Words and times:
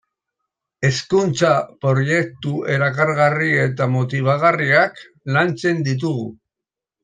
Hezkuntza-proiektu 0.87 2.55
erakargarri 2.77 3.53
eta 3.67 3.89
motibagarriak 3.99 4.99
lantzen 5.37 5.89
ditugu. 5.91 6.29